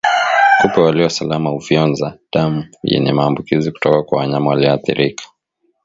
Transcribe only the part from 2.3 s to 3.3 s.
damu yenye